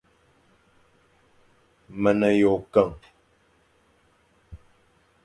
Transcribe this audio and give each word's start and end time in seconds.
Me 2.01 2.11
ne 2.19 2.29
yʼôkeñ, 2.39 2.87